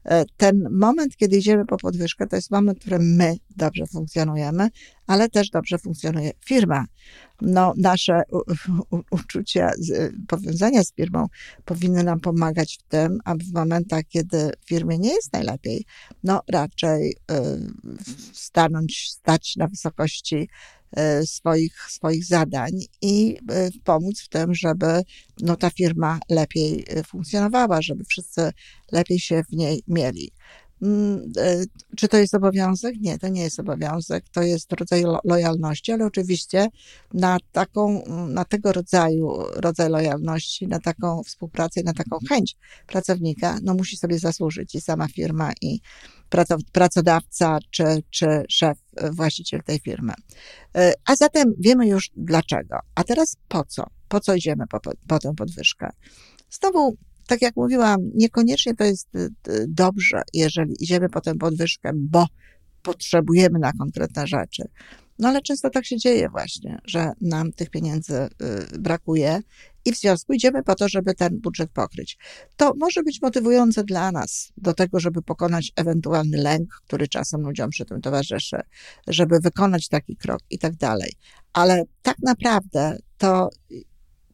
E, 0.05 0.25
ten 0.37 0.67
moment, 0.71 1.15
kiedy 1.15 1.37
idziemy 1.37 1.65
po 1.65 1.77
podwyżkę, 1.77 2.27
to 2.27 2.35
jest 2.35 2.51
moment, 2.51 2.77
w 2.77 2.81
którym 2.81 3.15
my 3.15 3.35
dobrze 3.57 3.85
funkcjonujemy, 3.85 4.69
ale 5.07 5.29
też 5.29 5.49
dobrze 5.49 5.77
funkcjonuje 5.77 6.31
firma. 6.45 6.85
No, 7.41 7.73
nasze 7.77 8.21
uczucia, 9.11 9.71
powiązania 10.27 10.83
z 10.83 10.93
firmą 10.93 11.25
powinny 11.65 12.03
nam 12.03 12.19
pomagać 12.19 12.77
w 12.77 12.89
tym, 12.89 13.19
aby 13.25 13.43
w 13.43 13.53
momentach, 13.53 14.03
kiedy 14.09 14.51
firmie 14.65 14.97
nie 14.97 15.13
jest 15.13 15.33
najlepiej, 15.33 15.85
no 16.23 16.41
raczej 16.47 17.11
y, 17.11 17.35
stanąć, 18.33 19.09
stać 19.09 19.55
na 19.55 19.67
wysokości 19.67 20.49
E, 20.76 20.76
swoich, 21.25 21.75
swoich 21.89 22.25
zadań 22.25 22.71
i 23.01 23.37
e, 23.49 23.69
pomóc 23.83 24.21
w 24.21 24.29
tym, 24.29 24.55
żeby 24.55 25.01
no, 25.41 25.55
ta 25.55 25.69
firma 25.69 26.19
lepiej 26.29 26.85
e, 26.87 27.03
funkcjonowała, 27.03 27.81
żeby 27.81 28.03
wszyscy 28.03 28.51
lepiej 28.91 29.19
się 29.19 29.43
w 29.43 29.55
niej 29.55 29.83
mieli. 29.87 30.31
Mm, 30.81 31.31
czy 31.95 32.07
to 32.07 32.17
jest 32.17 32.35
obowiązek? 32.35 32.95
Nie, 33.01 33.19
to 33.19 33.27
nie 33.27 33.41
jest 33.41 33.59
obowiązek, 33.59 34.25
to 34.31 34.41
jest 34.41 34.73
rodzaj 34.73 35.03
lojalności, 35.23 35.91
ale 35.91 36.05
oczywiście 36.05 36.67
na 37.13 37.37
taką, 37.51 38.03
na 38.27 38.45
tego 38.45 38.73
rodzaju 38.73 39.37
rodzaj 39.55 39.89
lojalności, 39.89 40.67
na 40.67 40.79
taką 40.79 41.23
współpracę, 41.23 41.83
na 41.83 41.93
taką 41.93 42.17
chęć 42.29 42.55
pracownika, 42.87 43.57
no 43.63 43.73
musi 43.73 43.97
sobie 43.97 44.19
zasłużyć 44.19 44.75
i 44.75 44.81
sama 44.81 45.07
firma, 45.07 45.51
i 45.61 45.79
pracodawca, 46.71 47.59
czy, 47.71 47.83
czy 48.09 48.43
szef, 48.49 48.77
właściciel 49.11 49.63
tej 49.63 49.79
firmy. 49.79 50.13
A 51.05 51.15
zatem 51.15 51.53
wiemy 51.59 51.87
już 51.87 52.09
dlaczego. 52.15 52.77
A 52.95 53.03
teraz 53.03 53.37
po 53.47 53.63
co? 53.63 53.83
Po 54.07 54.19
co 54.19 54.35
idziemy 54.35 54.67
po, 54.67 54.79
po 55.07 55.19
tę 55.19 55.33
podwyżkę? 55.35 55.89
Znowu 56.49 56.97
tak 57.27 57.41
jak 57.41 57.55
mówiłam, 57.55 57.97
niekoniecznie 58.15 58.75
to 58.75 58.83
jest 58.83 59.15
y, 59.15 59.29
y, 59.49 59.65
dobrze, 59.67 60.21
jeżeli 60.33 60.83
idziemy 60.83 61.09
po 61.09 61.21
tę 61.21 61.35
podwyżkę, 61.35 61.91
bo 61.95 62.25
potrzebujemy 62.81 63.59
na 63.59 63.71
konkretne 63.73 64.27
rzeczy. 64.27 64.63
No 65.19 65.27
ale 65.27 65.41
często 65.41 65.69
tak 65.69 65.85
się 65.85 65.97
dzieje 65.97 66.29
właśnie, 66.29 66.79
że 66.85 67.11
nam 67.21 67.51
tych 67.51 67.69
pieniędzy 67.69 68.15
y, 68.73 68.79
brakuje 68.79 69.39
i 69.87 69.91
w 69.91 69.97
związku 69.97 70.33
idziemy 70.33 70.63
po 70.63 70.75
to, 70.75 70.89
żeby 70.89 71.13
ten 71.13 71.39
budżet 71.39 71.71
pokryć. 71.71 72.17
To 72.57 72.73
może 72.77 73.03
być 73.03 73.21
motywujące 73.21 73.83
dla 73.83 74.11
nas 74.11 74.51
do 74.57 74.73
tego, 74.73 74.99
żeby 74.99 75.21
pokonać 75.21 75.71
ewentualny 75.75 76.37
lęk, 76.37 76.81
który 76.85 77.07
czasem 77.07 77.41
ludziom 77.41 77.69
przy 77.69 77.85
tym 77.85 78.01
towarzyszy, 78.01 78.57
żeby 79.07 79.39
wykonać 79.39 79.87
taki 79.87 80.15
krok 80.15 80.39
i 80.49 80.59
tak 80.59 80.75
dalej. 80.75 81.11
Ale 81.53 81.83
tak 82.01 82.17
naprawdę 82.23 82.97
to 83.17 83.49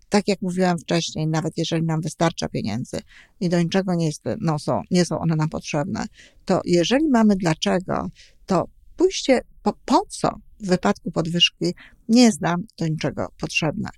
tak 0.09 0.27
jak 0.27 0.41
mówiłam 0.41 0.77
wcześniej, 0.77 1.27
nawet 1.27 1.57
jeżeli 1.57 1.85
nam 1.85 2.01
wystarcza 2.01 2.49
pieniędzy 2.49 3.01
i 3.39 3.49
do 3.49 3.61
niczego 3.61 3.95
nie, 3.95 4.05
jest, 4.05 4.23
no 4.41 4.59
są, 4.59 4.81
nie 4.91 5.05
są 5.05 5.19
one 5.19 5.35
nam 5.35 5.49
potrzebne, 5.49 6.05
to 6.45 6.61
jeżeli 6.65 7.09
mamy 7.09 7.35
dlaczego, 7.35 8.09
to 8.45 8.67
pójście 8.97 9.41
po, 9.63 9.73
po 9.85 10.01
co 10.09 10.29
w 10.59 10.67
wypadku 10.67 11.11
podwyżki 11.11 11.75
nie 12.09 12.23
jest 12.23 12.41
nam 12.41 12.63
do 12.77 12.87
niczego 12.87 13.27
potrzebne. 13.39 13.89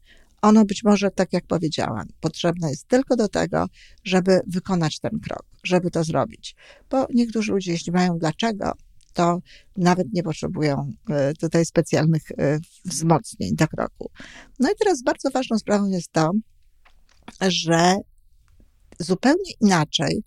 Ono 0.45 0.65
być 0.65 0.83
może, 0.83 1.11
tak 1.11 1.33
jak 1.33 1.45
powiedziałam, 1.47 2.07
potrzebne 2.19 2.69
jest 2.69 2.87
tylko 2.87 3.15
do 3.15 3.27
tego, 3.27 3.65
żeby 4.03 4.39
wykonać 4.47 4.99
ten 4.99 5.19
krok, 5.19 5.43
żeby 5.63 5.91
to 5.91 6.03
zrobić. 6.03 6.55
Bo 6.89 7.07
niektórzy 7.13 7.51
ludzie, 7.51 7.71
jeśli 7.71 7.91
mają 7.91 8.17
dlaczego, 8.17 8.71
to 9.13 9.39
nawet 9.77 10.13
nie 10.13 10.23
potrzebują 10.23 10.91
e, 11.09 11.33
tutaj 11.33 11.65
specjalnych 11.65 12.21
e, 12.31 12.59
wzmocnień 12.85 13.55
do 13.55 13.67
kroku. 13.67 14.11
No 14.59 14.71
i 14.71 14.73
teraz 14.79 15.03
bardzo 15.03 15.29
ważną 15.29 15.57
sprawą 15.57 15.87
jest 15.87 16.11
to, 16.11 16.31
że 17.41 17.95
zupełnie 18.99 19.51
inaczej 19.61 20.23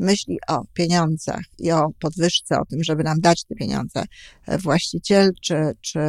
myśli 0.00 0.38
o 0.48 0.64
pieniądzach 0.74 1.42
i 1.58 1.70
o 1.72 1.90
podwyżce, 2.00 2.60
o 2.60 2.64
tym, 2.64 2.84
żeby 2.84 3.04
nam 3.04 3.20
dać 3.20 3.44
te 3.44 3.54
pieniądze 3.54 4.04
e, 4.46 4.58
właściciel, 4.58 5.30
czy, 5.42 5.54
czy 5.80 6.00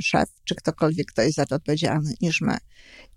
szef, 0.00 0.28
czy 0.44 0.54
ktokolwiek, 0.54 1.06
kto 1.06 1.22
jest 1.22 1.36
za 1.36 1.46
to 1.46 1.56
odpowiedzialny, 1.56 2.14
niż 2.20 2.40
my. 2.40 2.56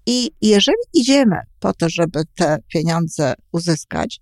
I 0.05 0.31
jeżeli 0.41 0.77
idziemy 0.93 1.35
po 1.59 1.73
to, 1.73 1.89
żeby 1.89 2.21
te 2.35 2.57
pieniądze 2.67 3.33
uzyskać, 3.51 4.21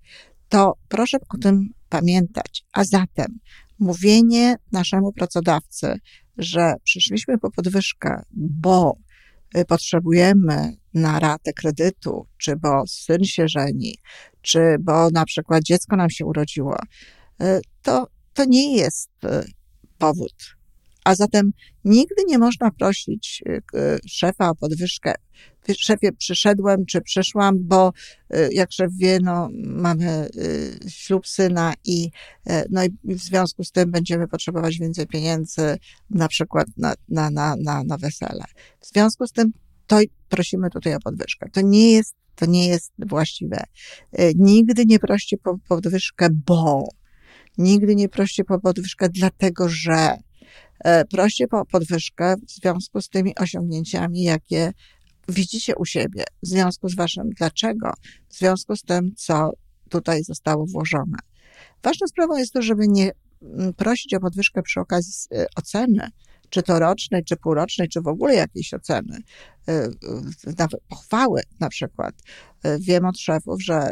to 0.50 0.74
proszę 0.88 1.18
o 1.30 1.38
tym 1.38 1.70
pamiętać. 1.90 2.66
A 2.74 2.84
zatem 2.84 3.40
mówienie 3.80 4.56
naszemu 4.72 5.14
pracodawcy, 5.14 6.00
że 6.38 6.74
przyszliśmy 6.84 7.38
po 7.38 7.52
podwyżkę, 7.52 8.22
bo 8.32 8.98
y, 9.58 9.66
potrzebujemy 9.66 10.74
na 10.94 11.20
ratę 11.20 11.54
kredytu, 11.54 12.28
czy 12.38 12.56
bo 12.56 12.84
syn 12.88 13.24
się 13.24 13.48
żeni, 13.48 13.98
czy 14.48 14.76
bo 14.80 15.10
na 15.10 15.26
przykład 15.26 15.64
dziecko 15.64 15.96
nam 15.96 16.10
się 16.10 16.26
urodziło, 16.26 16.78
y, 17.42 17.62
to, 17.82 18.08
to 18.34 18.46
nie 18.46 18.78
jest 18.78 19.10
y, 19.24 19.28
powód. 19.98 20.34
A 21.04 21.16
zatem 21.16 21.52
nigdy 21.86 22.24
nie 22.28 22.38
można 22.38 22.72
prosić 22.72 23.44
szefa 24.08 24.50
o 24.50 24.56
podwyżkę 24.56 25.14
szefie, 25.78 26.12
przyszedłem 26.12 26.86
czy 26.86 27.02
przyszłam, 27.02 27.56
bo 27.60 27.92
jak 28.52 28.72
szef 28.72 28.92
wie, 28.98 29.20
no, 29.24 29.50
mamy 29.64 30.30
ślub 30.88 31.28
syna 31.28 31.74
i, 31.86 32.12
e, 32.48 32.66
no 32.70 32.84
i 32.84 32.90
w 33.04 33.20
związku 33.20 33.64
z 33.64 33.72
tym 33.72 33.92
będziemy 33.92 34.28
potrzebować 34.28 34.78
więcej 34.78 35.08
pieniędzy, 35.08 35.78
na 36.10 36.28
przykład 36.28 36.68
na, 36.78 36.94
na, 37.10 37.30
na, 37.30 37.56
na, 37.56 37.84
na 37.84 37.98
wesele. 37.98 38.44
W 38.80 38.88
związku 38.88 39.28
z 39.28 39.32
tym 39.32 39.52
to 39.88 40.00
prosimy 40.30 40.70
tutaj 40.70 40.96
o 40.96 41.00
podwyżkę. 41.00 41.50
To 41.50 41.62
nie 41.62 41.92
jest, 41.92 42.16
to 42.36 42.46
nie 42.46 42.68
jest 42.68 42.94
właściwe. 42.98 43.64
E, 44.12 44.34
nigdy 44.34 44.86
nie 44.86 45.00
proście 45.00 45.38
po 45.38 45.58
podwyżkę, 45.68 46.28
bo. 46.32 46.90
Nigdy 47.58 47.96
nie 47.96 48.10
proście 48.10 48.44
po 48.44 48.60
podwyżkę, 48.60 49.10
dlatego 49.10 49.70
że. 49.70 50.18
E, 50.84 51.06
proście 51.06 51.48
po 51.48 51.66
podwyżkę 51.66 52.36
w 52.48 52.52
związku 52.52 53.02
z 53.02 53.10
tymi 53.10 53.36
osiągnięciami, 53.36 54.24
jakie 54.24 54.74
widzicie 55.30 55.76
u 55.76 55.86
siebie 55.86 56.24
w 56.44 56.48
związku 56.48 56.90
z 56.90 56.96
waszym 56.96 57.30
dlaczego, 57.30 57.94
w 58.30 58.38
związku 58.38 58.76
z 58.76 58.84
tym, 58.84 59.12
co 59.16 59.52
tutaj 59.90 60.24
zostało 60.24 60.66
włożone. 60.66 61.18
Ważną 61.84 62.08
sprawą 62.08 62.38
jest 62.38 62.54
to, 62.54 62.62
żeby 62.62 62.88
nie 62.88 63.12
prosić 63.78 64.14
o 64.14 64.20
podwyżkę 64.20 64.62
przy 64.62 64.80
okazji 64.80 65.14
y, 65.34 65.46
oceny, 65.56 66.10
czy 66.50 66.64
to 66.64 66.80
rocznej, 66.80 67.24
czy 67.24 67.36
półrocznej, 67.36 67.90
czy 67.90 68.02
w 68.02 68.08
ogóle 68.08 68.36
jakiejś 68.36 68.74
oceny, 68.74 69.18
y, 69.70 69.72
y, 69.72 70.54
nawet 70.58 70.82
pochwały 70.90 71.42
na 71.60 71.70
przykład. 71.70 72.16
Wiem 72.80 73.06
od 73.06 73.20
szefów, 73.20 73.64
że 73.64 73.92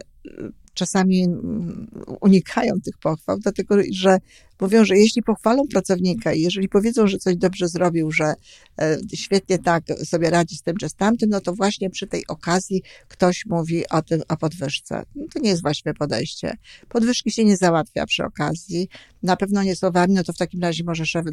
czasami 0.74 1.24
mm, 1.24 1.88
unikają 2.21 2.81
tych 2.81 2.97
pochwał, 2.97 3.39
dlatego 3.39 3.75
że 3.91 4.17
Mówią, 4.62 4.85
że 4.85 4.97
jeśli 4.97 5.24
pochwalą 5.24 5.63
pracownika 5.71 6.33
i 6.33 6.41
jeżeli 6.41 6.69
powiedzą, 6.69 7.07
że 7.07 7.17
coś 7.17 7.35
dobrze 7.35 7.67
zrobił, 7.67 8.12
że 8.12 8.33
e, 8.79 8.97
świetnie 9.15 9.59
tak 9.59 9.83
sobie 10.03 10.29
radzi 10.29 10.55
z 10.55 10.62
tym 10.62 10.77
czy 10.77 10.89
z 10.89 10.95
tamtym, 10.95 11.29
no 11.29 11.41
to 11.41 11.53
właśnie 11.53 11.89
przy 11.89 12.07
tej 12.07 12.27
okazji 12.27 12.81
ktoś 13.07 13.45
mówi 13.45 13.89
o 13.89 14.01
tym, 14.01 14.21
o 14.27 14.38
podwyżce. 14.38 15.03
No 15.15 15.25
to 15.33 15.39
nie 15.39 15.50
jest 15.50 15.62
właściwe 15.62 15.93
podejście. 15.93 16.57
Podwyżki 16.89 17.31
się 17.31 17.45
nie 17.45 17.57
załatwia 17.57 18.05
przy 18.05 18.24
okazji. 18.24 18.89
Na 19.24 19.35
pewno 19.35 19.63
nie 19.63 19.75
słowami, 19.75 20.13
no 20.13 20.24
to 20.24 20.33
w 20.33 20.38
takim 20.38 20.62
razie 20.62 20.83
może 20.83 21.05
szef 21.05 21.25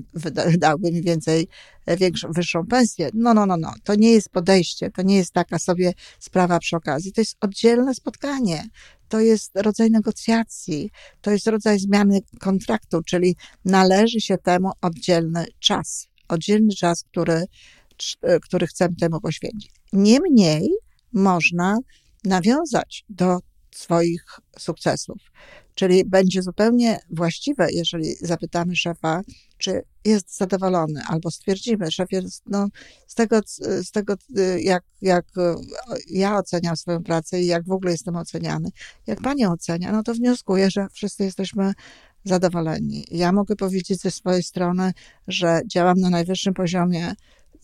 dałby 0.59 0.93
mi 0.93 1.03
więcej, 1.03 1.49
e, 1.87 1.97
większą, 1.97 2.33
wyższą 2.33 2.67
pensję. 2.67 3.11
No, 3.15 3.35
no, 3.35 3.47
no, 3.47 3.57
no. 3.57 3.75
To 3.85 3.95
nie 3.95 4.13
jest 4.13 4.29
podejście. 4.29 4.91
To 4.91 5.03
nie 5.03 5.17
jest 5.17 5.33
taka 5.33 5.59
sobie 5.59 5.93
sprawa 6.19 6.59
przy 6.59 6.77
okazji. 6.77 7.13
To 7.13 7.21
jest 7.21 7.37
oddzielne 7.41 7.95
spotkanie 7.95 8.69
to 9.13 9.21
jest 9.21 9.53
rodzaj 9.55 9.91
negocjacji, 9.91 10.91
to 11.21 11.31
jest 11.31 11.47
rodzaj 11.47 11.79
zmiany 11.79 12.21
kontraktu, 12.41 13.03
czyli 13.13 13.37
należy 13.65 14.21
się 14.21 14.39
temu 14.39 14.71
oddzielny 14.81 15.47
czas, 15.59 16.09
oddzielny 16.29 16.75
czas, 16.75 17.03
który, 17.03 17.45
który 18.43 18.67
chcemy 18.67 18.95
temu 18.97 19.21
poświęcić. 19.21 19.71
Niemniej 19.93 20.71
można 21.13 21.79
nawiązać 22.25 23.05
do 23.09 23.39
swoich 23.75 24.25
sukcesów. 24.59 25.19
Czyli 25.75 26.05
będzie 26.05 26.43
zupełnie 26.43 26.99
właściwe, 27.11 27.67
jeżeli 27.73 28.15
zapytamy 28.21 28.77
szefa, 28.77 29.21
czy 29.59 29.83
jest 30.05 30.37
zadowolony, 30.37 31.03
albo 31.07 31.31
stwierdzimy, 31.31 31.91
szef 31.91 32.13
jest, 32.13 32.43
no, 32.47 32.69
z 33.07 33.15
tego, 33.15 33.41
z 33.83 33.91
tego 33.91 34.15
jak, 34.59 34.85
jak 35.03 35.27
ja 36.11 36.39
oceniam 36.39 36.77
swoją 36.77 37.03
pracę 37.03 37.41
i 37.41 37.47
jak 37.47 37.67
w 37.67 37.73
ogóle 37.73 37.93
jestem 37.93 38.17
oceniany, 38.17 38.69
jak 39.07 39.21
pani 39.21 39.47
ocenia, 39.47 39.93
no 39.93 40.03
to 40.03 40.15
wnioskuję, 40.15 40.71
że 40.71 40.87
wszyscy 40.93 41.25
jesteśmy 41.25 41.73
zadowoleni. 42.25 43.05
Ja 43.11 43.33
mogę 43.33 43.57
powiedzieć 43.57 44.01
ze 44.01 44.11
swojej 44.11 44.43
strony, 44.43 44.93
że 45.29 45.61
działam 45.67 46.01
na 46.01 46.11
najwyższym 46.11 46.55
poziomie 46.55 47.15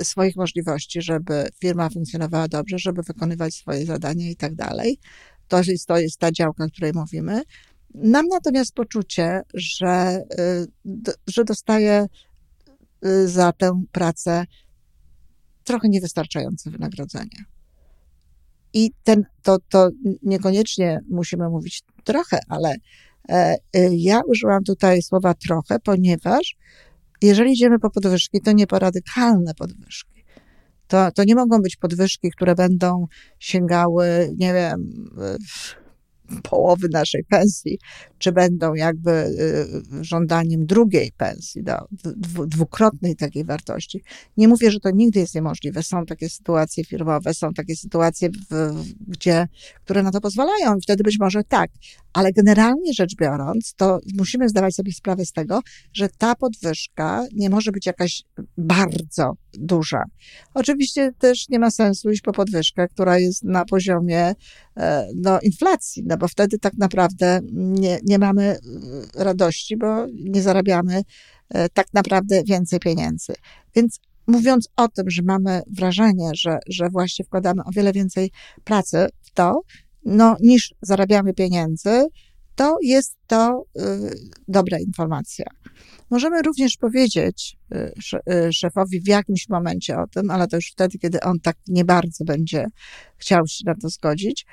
swoich 0.02 0.36
możliwości, 0.36 1.02
żeby 1.02 1.48
firma 1.60 1.90
funkcjonowała 1.90 2.48
dobrze, 2.48 2.78
żeby 2.78 3.02
wykonywać 3.02 3.54
swoje 3.54 3.86
zadania 3.86 4.30
i 4.30 4.36
tak 4.36 4.54
dalej. 4.54 4.98
To 5.48 5.62
jest, 5.62 5.86
to 5.86 5.98
jest 5.98 6.18
ta 6.18 6.32
działka, 6.32 6.64
o 6.64 6.68
której 6.68 6.92
mówimy. 6.94 7.42
Mam 7.94 8.26
natomiast 8.28 8.74
poczucie, 8.74 9.42
że, 9.54 10.22
y, 10.86 11.12
że 11.26 11.44
dostaję 11.44 12.06
y, 13.06 13.28
za 13.28 13.52
tę 13.52 13.82
pracę 13.92 14.46
trochę 15.64 15.88
niewystarczające 15.88 16.70
wynagrodzenie. 16.70 17.44
I 18.72 18.90
ten, 19.04 19.24
to, 19.42 19.56
to 19.68 19.88
niekoniecznie 20.22 21.00
musimy 21.10 21.48
mówić 21.48 21.82
trochę, 22.04 22.38
ale 22.48 22.76
ja 23.90 24.20
użyłam 24.26 24.64
tutaj 24.64 25.02
słowa 25.02 25.34
trochę, 25.34 25.78
ponieważ 25.78 26.56
jeżeli 27.22 27.52
idziemy 27.52 27.78
po 27.78 27.90
podwyżki, 27.90 28.40
to 28.40 28.52
nie 28.52 28.66
po 28.66 28.78
radykalne 28.78 29.54
podwyżki. 29.54 30.24
To, 30.86 31.12
to 31.12 31.24
nie 31.24 31.34
mogą 31.34 31.62
być 31.62 31.76
podwyżki, 31.76 32.30
które 32.30 32.54
będą 32.54 33.06
sięgały, 33.38 34.34
nie 34.36 34.54
wiem, 34.54 35.10
połowy 36.42 36.88
naszej 36.92 37.24
pensji, 37.24 37.78
czy 38.18 38.32
będą 38.32 38.74
jakby 38.74 39.10
y, 39.10 40.04
żądaniem 40.04 40.66
drugiej 40.66 41.12
pensji, 41.16 41.62
dwukrotnej 42.46 43.16
takiej 43.16 43.44
wartości. 43.44 44.02
Nie 44.36 44.48
mówię, 44.48 44.70
że 44.70 44.80
to 44.80 44.90
nigdy 44.90 45.20
jest 45.20 45.34
niemożliwe. 45.34 45.82
Są 45.82 46.06
takie 46.06 46.28
sytuacje 46.28 46.84
firmowe, 46.84 47.34
są 47.34 47.54
takie 47.54 47.76
sytuacje, 47.76 48.30
w, 48.30 48.84
gdzie, 49.08 49.48
które 49.84 50.02
na 50.02 50.10
to 50.10 50.20
pozwalają 50.20 50.76
i 50.76 50.80
wtedy 50.80 51.04
być 51.04 51.18
może 51.18 51.44
tak. 51.44 51.70
Ale 52.12 52.32
generalnie 52.32 52.92
rzecz 52.94 53.16
biorąc, 53.16 53.74
to 53.76 53.98
musimy 54.14 54.48
zdawać 54.48 54.74
sobie 54.74 54.92
sprawę 54.92 55.26
z 55.26 55.32
tego, 55.32 55.60
że 55.92 56.08
ta 56.18 56.34
podwyżka 56.34 57.26
nie 57.32 57.50
może 57.50 57.72
być 57.72 57.86
jakaś 57.86 58.22
bardzo 58.58 59.32
duża. 59.52 60.04
Oczywiście 60.54 61.12
też 61.18 61.48
nie 61.48 61.58
ma 61.58 61.70
sensu 61.70 62.10
iść 62.10 62.22
po 62.22 62.32
podwyżkę, 62.32 62.88
która 62.88 63.18
jest 63.18 63.44
na 63.44 63.64
poziomie 63.64 64.34
e, 64.76 65.08
no, 65.16 65.40
inflacji, 65.40 66.02
no 66.06 66.16
bo 66.16 66.28
wtedy 66.28 66.58
tak 66.58 66.74
naprawdę 66.78 67.40
nie, 67.52 67.98
nie 68.04 68.18
mamy 68.18 68.42
e, 68.44 68.58
radości, 69.24 69.76
bo 69.76 70.06
nie 70.06 70.42
zarabiamy 70.42 71.02
e, 71.48 71.68
tak 71.68 71.86
naprawdę 71.94 72.42
więcej 72.44 72.78
pieniędzy. 72.78 73.32
Więc 73.76 74.00
mówiąc 74.26 74.68
o 74.76 74.88
tym, 74.88 75.10
że 75.10 75.22
mamy 75.22 75.62
wrażenie, 75.76 76.30
że, 76.34 76.58
że 76.68 76.88
właśnie 76.90 77.24
wkładamy 77.24 77.62
o 77.64 77.70
wiele 77.70 77.92
więcej 77.92 78.30
pracy 78.64 79.06
w 79.22 79.30
to, 79.30 79.62
no, 80.04 80.36
niż 80.40 80.74
zarabiamy 80.82 81.34
pieniędzy, 81.34 82.06
to 82.58 82.76
jest 82.82 83.16
to 83.26 83.64
y, 83.76 83.82
dobra 84.48 84.78
informacja. 84.78 85.46
Możemy 86.10 86.42
również 86.42 86.76
powiedzieć 86.76 87.56
y, 87.74 87.92
y, 88.32 88.52
szefowi 88.52 89.00
w 89.00 89.08
jakimś 89.08 89.48
momencie 89.48 89.98
o 89.98 90.06
tym, 90.06 90.30
ale 90.30 90.48
to 90.48 90.56
już 90.56 90.70
wtedy, 90.72 90.98
kiedy 90.98 91.20
on 91.20 91.40
tak 91.40 91.56
nie 91.68 91.84
bardzo 91.84 92.24
będzie 92.24 92.66
chciał 93.16 93.46
się 93.46 93.62
na 93.66 93.74
to 93.74 93.88
zgodzić, 93.88 94.46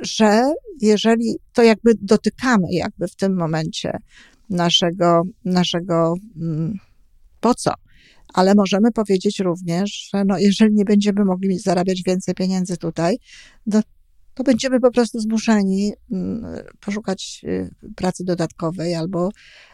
że 0.00 0.42
jeżeli 0.80 1.36
to 1.52 1.62
jakby 1.62 1.92
dotykamy 2.00 2.66
jakby 2.70 3.08
w 3.08 3.16
tym 3.16 3.36
momencie 3.36 3.98
naszego, 4.50 5.22
naszego 5.44 6.14
mm, 6.36 6.78
po 7.40 7.54
co, 7.54 7.72
ale 8.34 8.54
możemy 8.54 8.92
powiedzieć 8.92 9.40
również, 9.40 10.08
że 10.12 10.24
no, 10.24 10.38
jeżeli 10.38 10.74
nie 10.74 10.84
będziemy 10.84 11.24
mogli 11.24 11.58
zarabiać 11.58 12.02
więcej 12.06 12.34
pieniędzy 12.34 12.76
tutaj, 12.76 13.18
no, 13.66 13.80
to 14.36 14.44
będziemy 14.44 14.80
po 14.80 14.90
prostu 14.90 15.20
zmuszeni 15.20 15.92
mm, 16.12 16.64
poszukać 16.80 17.40
y, 17.44 17.70
pracy 17.96 18.24
dodatkowej 18.24 18.94
albo, 18.94 19.30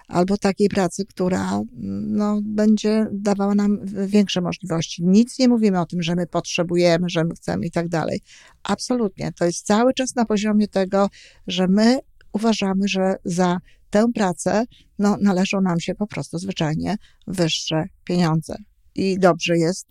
albo 0.09 0.37
takiej 0.37 0.69
pracy, 0.69 1.05
która 1.07 1.53
mm, 1.53 2.17
no, 2.17 2.41
będzie 2.43 3.07
dawała 3.13 3.55
nam 3.55 3.79
większe 4.07 4.41
możliwości. 4.41 5.03
Nic 5.05 5.39
nie 5.39 5.49
mówimy 5.49 5.81
o 5.81 5.87
tym, 5.87 6.03
że 6.03 6.15
my 6.15 6.27
potrzebujemy, 6.27 7.09
że 7.09 7.25
my 7.25 7.35
chcemy 7.35 7.67
i 7.67 7.71
tak 7.71 7.89
dalej. 7.89 8.21
Absolutnie. 8.63 9.33
To 9.33 9.45
jest 9.45 9.67
cały 9.67 9.95
czas 9.95 10.15
na 10.15 10.25
poziomie 10.25 10.69
tego, 10.69 11.09
że 11.47 11.69
my 11.69 11.99
uważamy, 12.33 12.89
że 12.89 13.17
za 13.25 13.59
tę 13.91 14.07
pracę 14.15 14.65
no, 14.99 15.17
należą 15.21 15.61
nam 15.61 15.81
się 15.81 15.95
po 15.95 16.07
prostu 16.07 16.39
zwyczajnie 16.39 16.97
wyższe 17.27 17.85
pieniądze. 18.05 18.57
I 18.95 19.19
dobrze 19.19 19.59
jest, 19.59 19.87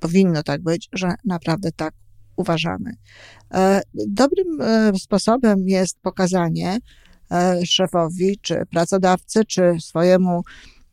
powinno 0.00 0.42
tak 0.42 0.62
być, 0.62 0.88
że 0.92 1.14
naprawdę 1.24 1.72
tak 1.72 1.94
uważamy. 2.36 2.92
E, 3.54 3.80
dobrym 3.94 4.60
e, 4.60 4.92
sposobem 4.98 5.68
jest 5.68 5.98
pokazanie 6.02 6.78
e, 7.30 7.66
szefowi, 7.66 8.38
czy 8.42 8.62
pracodawcy, 8.70 9.44
czy 9.44 9.76
swojemu, 9.80 10.42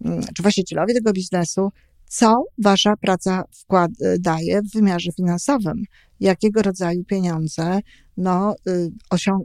mm, 0.05 0.21
czy 0.35 0.41
właścicielowi 0.41 0.93
tego 0.93 1.13
biznesu, 1.13 1.71
co 2.07 2.43
wasza 2.57 2.97
praca 2.97 3.43
wkład, 3.51 3.91
daje 4.19 4.61
w 4.61 4.71
wymiarze 4.73 5.11
finansowym, 5.11 5.83
jakiego 6.19 6.61
rodzaju 6.61 7.03
pieniądze 7.03 7.79
no, 8.17 8.55
y, 8.67 8.91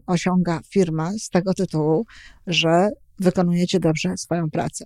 osiąga 0.06 0.60
firma 0.68 1.12
z 1.18 1.28
tego 1.28 1.54
tytułu, 1.54 2.06
że 2.46 2.90
wykonujecie 3.18 3.80
dobrze 3.80 4.16
swoją 4.16 4.50
pracę. 4.50 4.84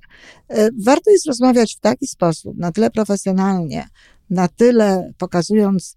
Warto 0.85 1.11
jest 1.11 1.27
rozmawiać 1.27 1.77
w 1.77 1.81
taki 1.81 2.07
sposób, 2.07 2.57
na 2.59 2.72
tyle 2.72 2.90
profesjonalnie, 2.90 3.88
na 4.32 4.48
tyle 4.48 5.12
pokazując 5.18 5.96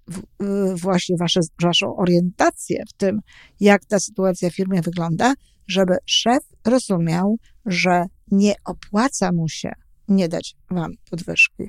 właśnie 0.76 1.18
wasze, 1.18 1.40
waszą 1.62 1.96
orientację 1.96 2.84
w 2.90 2.94
tym, 2.94 3.20
jak 3.60 3.86
ta 3.86 4.00
sytuacja 4.00 4.50
w 4.50 4.56
firmie 4.56 4.82
wygląda, 4.82 5.34
żeby 5.68 5.98
szef 6.06 6.44
rozumiał, 6.66 7.38
że 7.66 8.06
nie 8.32 8.54
opłaca 8.66 9.32
mu 9.32 9.50
się 9.50 9.72
nie 10.08 10.30
dać 10.30 10.56
wam 10.72 10.92
podwyżki, 11.10 11.64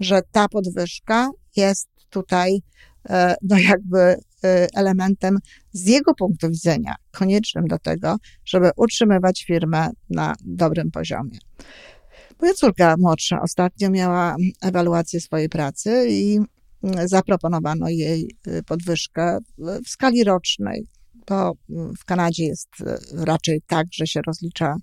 że 0.00 0.20
ta 0.32 0.48
podwyżka 0.48 1.30
jest 1.56 1.88
tutaj 2.10 2.62
e, 3.08 3.34
no 3.42 3.58
jakby 3.58 3.98
e, 3.98 4.16
elementem 4.74 5.38
z 5.72 5.86
jego 5.86 6.14
punktu 6.14 6.50
widzenia 6.50 6.94
koniecznym 7.10 7.66
do 7.66 7.78
tego, 7.78 8.16
żeby 8.44 8.70
utrzymywać 8.76 9.44
firmę 9.46 9.90
na 10.10 10.34
dobrym 10.44 10.90
poziomie. 10.90 11.38
Moja 12.40 12.54
córka 12.54 12.94
młodsza 12.98 13.40
ostatnio 13.42 13.90
miała 13.90 14.36
ewaluację 14.62 15.20
swojej 15.20 15.48
pracy 15.48 16.06
i 16.08 16.38
zaproponowano 17.04 17.88
jej 17.88 18.36
y, 18.46 18.62
podwyżkę 18.62 19.38
w 19.58 19.88
skali 19.88 20.24
rocznej, 20.24 20.86
bo 21.28 21.52
w 21.98 22.04
Kanadzie 22.04 22.44
jest 22.44 22.68
y, 22.80 23.24
raczej 23.24 23.62
tak, 23.66 23.86
że 23.92 24.06
się 24.06 24.20
rozlicza 24.26 24.74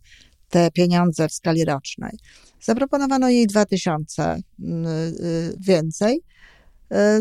te 0.50 0.72
pieniądze 0.72 1.28
w 1.28 1.34
skali 1.34 1.66
rocznej. 1.66 2.18
Zaproponowano 2.62 3.30
jej 3.30 3.48
2000 3.48 4.36
y, 4.36 4.44
więcej, 5.60 6.22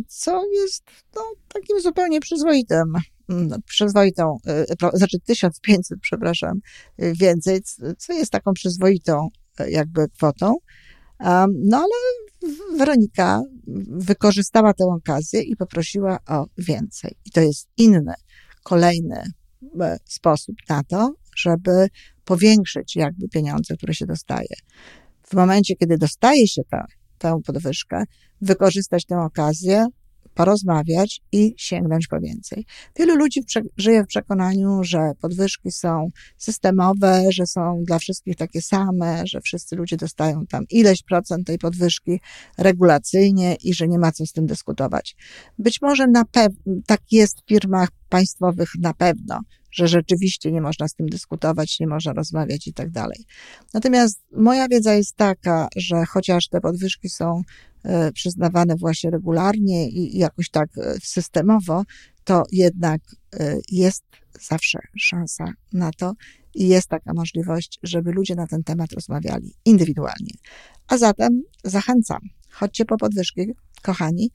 co 0.08 0.46
jest 0.52 0.84
no, 1.16 1.22
takim 1.48 1.80
zupełnie 1.80 2.20
przyzwoitym, 2.20 2.92
przyzwoitą, 3.66 4.38
znaczy 4.94 5.18
1500, 5.24 5.98
przepraszam, 6.00 6.60
więcej, 6.98 7.60
co 7.98 8.12
jest 8.12 8.32
taką 8.32 8.52
przyzwoitą 8.52 9.28
jakby 9.68 10.08
kwotą. 10.08 10.56
No 11.48 11.76
ale 11.76 12.26
Weronika 12.78 13.42
wykorzystała 13.88 14.74
tę 14.74 14.84
okazję 14.84 15.42
i 15.42 15.56
poprosiła 15.56 16.18
o 16.28 16.46
więcej. 16.58 17.16
I 17.24 17.30
to 17.30 17.40
jest 17.40 17.68
inny, 17.76 18.14
kolejny 18.62 19.22
e, 19.80 19.98
sposób 20.04 20.56
na 20.68 20.82
to, 20.84 21.14
żeby 21.36 21.88
powiększyć 22.24 22.96
jakby 22.96 23.28
pieniądze, 23.28 23.76
które 23.76 23.94
się 23.94 24.06
dostaje. 24.06 24.54
W 25.22 25.34
momencie, 25.34 25.76
kiedy 25.76 25.98
dostaje 25.98 26.48
się 26.48 26.62
tę, 26.70 26.84
tę 27.18 27.40
podwyżkę, 27.46 28.04
wykorzystać 28.40 29.04
tę 29.04 29.18
okazję, 29.18 29.86
porozmawiać 30.36 31.20
i 31.32 31.54
sięgnąć 31.56 32.06
po 32.06 32.20
więcej. 32.20 32.64
Wielu 32.98 33.16
ludzi 33.16 33.40
żyje 33.76 34.04
w 34.04 34.06
przekonaniu, 34.06 34.84
że 34.84 35.12
podwyżki 35.20 35.70
są 35.70 36.10
systemowe, 36.36 37.22
że 37.30 37.46
są 37.46 37.82
dla 37.86 37.98
wszystkich 37.98 38.36
takie 38.36 38.62
same, 38.62 39.22
że 39.26 39.40
wszyscy 39.40 39.76
ludzie 39.76 39.96
dostają 39.96 40.46
tam 40.46 40.64
ileś 40.70 41.02
procent 41.02 41.46
tej 41.46 41.58
podwyżki 41.58 42.20
regulacyjnie 42.58 43.56
i 43.64 43.74
że 43.74 43.88
nie 43.88 43.98
ma 43.98 44.12
co 44.12 44.26
z 44.26 44.32
tym 44.32 44.46
dyskutować. 44.46 45.16
Być 45.58 45.82
może 45.82 46.06
na 46.06 46.24
tak 46.86 47.00
jest 47.10 47.40
w 47.40 47.48
firmach 47.48 47.88
państwowych 48.08 48.70
na 48.78 48.94
pewno, 48.94 49.40
że 49.70 49.88
rzeczywiście 49.88 50.52
nie 50.52 50.60
można 50.60 50.88
z 50.88 50.94
tym 50.94 51.06
dyskutować, 51.06 51.80
nie 51.80 51.86
można 51.86 52.12
rozmawiać 52.12 52.66
i 52.66 52.72
tak 52.72 52.90
dalej. 52.90 53.24
Natomiast 53.74 54.20
moja 54.32 54.68
wiedza 54.68 54.94
jest 54.94 55.16
taka, 55.16 55.68
że 55.76 56.04
chociaż 56.06 56.48
te 56.48 56.60
podwyżki 56.60 57.08
są 57.08 57.42
e, 57.84 58.12
przyznawane 58.12 58.76
właśnie 58.76 59.10
regularnie 59.10 59.88
i 59.88 60.18
jakoś 60.18 60.50
tak 60.50 60.68
e, 60.78 60.94
systemowo, 61.02 61.82
to 62.24 62.42
jednak 62.52 63.00
e, 63.34 63.56
jest 63.72 64.04
zawsze 64.40 64.78
szansa 64.96 65.44
na 65.72 65.90
to 65.92 66.12
i 66.54 66.68
jest 66.68 66.88
taka 66.88 67.14
możliwość, 67.14 67.78
żeby 67.82 68.12
ludzie 68.12 68.34
na 68.34 68.46
ten 68.46 68.64
temat 68.64 68.92
rozmawiali 68.92 69.54
indywidualnie. 69.64 70.32
A 70.88 70.98
zatem 70.98 71.42
zachęcam, 71.64 72.20
chodźcie 72.50 72.84
po 72.84 72.96
podwyżki, 72.96 73.52
kochani, 73.82 74.30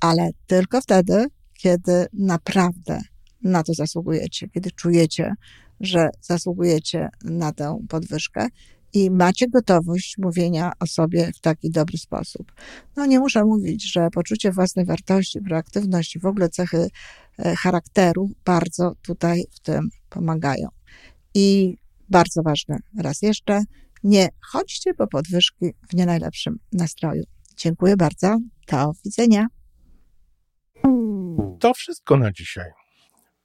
ale 0.00 0.30
tylko 0.46 0.80
wtedy, 0.80 1.26
kiedy 1.54 2.06
naprawdę 2.12 3.00
na 3.46 3.62
to 3.62 3.74
zasługujecie, 3.74 4.48
kiedy 4.48 4.70
czujecie, 4.70 5.34
że 5.80 6.08
zasługujecie 6.20 7.08
na 7.24 7.52
tę 7.52 7.78
podwyżkę 7.88 8.48
i 8.92 9.10
macie 9.10 9.48
gotowość 9.48 10.18
mówienia 10.18 10.72
o 10.80 10.86
sobie 10.86 11.32
w 11.32 11.40
taki 11.40 11.70
dobry 11.70 11.98
sposób. 11.98 12.52
No 12.96 13.06
nie 13.06 13.20
muszę 13.20 13.44
mówić, 13.44 13.92
że 13.92 14.08
poczucie 14.10 14.52
własnej 14.52 14.84
wartości, 14.84 15.40
proaktywność 15.40 16.16
i 16.16 16.18
w 16.18 16.26
ogóle 16.26 16.48
cechy 16.48 16.88
e, 17.38 17.56
charakteru 17.56 18.30
bardzo 18.44 18.92
tutaj 19.02 19.44
w 19.50 19.60
tym 19.60 19.88
pomagają. 20.10 20.68
I 21.34 21.76
bardzo 22.08 22.42
ważne, 22.42 22.78
raz 22.98 23.22
jeszcze, 23.22 23.62
nie 24.04 24.28
chodźcie 24.52 24.94
po 24.94 25.06
podwyżki 25.06 25.66
w 25.90 25.94
nie 25.94 26.06
najlepszym 26.06 26.58
nastroju. 26.72 27.24
Dziękuję 27.56 27.96
bardzo. 27.96 28.38
Do 28.70 28.92
widzenia. 29.04 29.46
To 31.60 31.74
wszystko 31.74 32.16
na 32.16 32.32
dzisiaj. 32.32 32.85